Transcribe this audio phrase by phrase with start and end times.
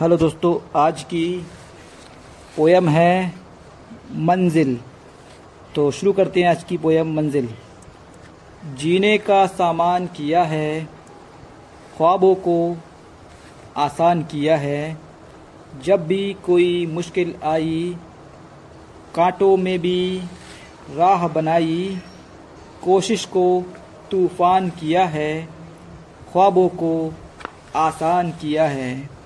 [0.00, 1.46] Hello दोस्तों, आज की
[2.56, 3.34] पोयम है
[4.12, 4.80] मंजिल।
[5.74, 7.48] तो शुरू करते हैं आज की पोयम मंजिल।
[8.74, 10.84] जीने का सामान किया है,
[11.96, 12.76] ख्वाबों को
[13.76, 14.98] आसान किया है।
[15.84, 17.96] जब भी कोई मुश्किल आई,
[19.14, 20.22] कांटों में भी
[20.94, 21.98] राह बनाई,
[22.84, 23.64] कोशिश को
[24.10, 25.48] तूफ़ान किया है,
[26.32, 27.14] ख्वाबों को
[27.76, 29.17] आसान किया है।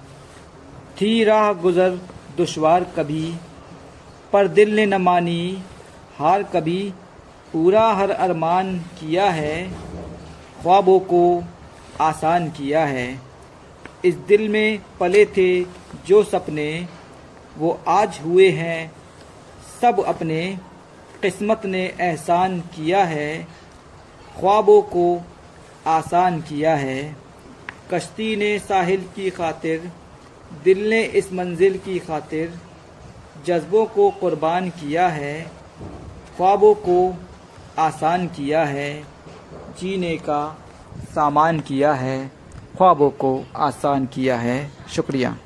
[1.01, 1.91] थी राह गुज़र,
[2.37, 3.35] दुशवार कभी,
[4.33, 5.63] पर दिल ने न मानी,
[6.19, 6.93] हार कभी,
[7.53, 9.71] पूरा हर अरमान किया है,
[10.63, 11.45] ख्वाबों को
[12.01, 13.21] आसान किया है।
[14.05, 15.63] इस दिल में पले थे
[16.07, 16.89] जो सपने,
[17.59, 18.93] वो आज हुए हैं,
[19.81, 20.59] सब अपने,
[21.23, 23.49] किस्मत ने एहसान किया है,
[24.41, 25.23] ख्वाबों को
[25.87, 27.17] आसान किया है।
[27.93, 29.91] कश्ती ने साहिल की खातिर
[30.65, 32.55] दिल ने इस मंजिल की खातिर
[33.47, 35.43] जज्बों को कुर्बान किया है,
[36.37, 37.15] ख्वाबों को
[37.79, 39.03] आसान किया है,
[39.81, 40.59] जीने का
[41.15, 42.31] सामान किया है,
[42.77, 45.37] ख्वाबों को आसान किया है। शुक्रिया।